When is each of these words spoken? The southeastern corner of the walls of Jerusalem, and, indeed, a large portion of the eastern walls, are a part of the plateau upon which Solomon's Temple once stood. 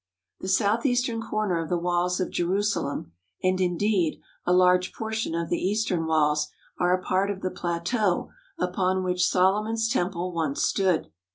The 0.39 0.47
southeastern 0.47 1.21
corner 1.21 1.59
of 1.61 1.69
the 1.69 1.77
walls 1.77 2.19
of 2.19 2.31
Jerusalem, 2.31 3.11
and, 3.43 3.61
indeed, 3.61 4.19
a 4.47 4.51
large 4.51 4.93
portion 4.93 5.35
of 5.35 5.49
the 5.51 5.59
eastern 5.59 6.07
walls, 6.07 6.47
are 6.79 6.97
a 6.97 7.03
part 7.03 7.29
of 7.29 7.41
the 7.41 7.51
plateau 7.51 8.31
upon 8.57 9.03
which 9.03 9.23
Solomon's 9.29 9.87
Temple 9.87 10.33
once 10.33 10.63
stood. 10.63 11.11